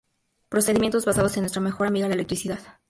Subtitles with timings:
[0.49, 2.59] Procedimientos basados en nuestra mejor amiga: La electricidad.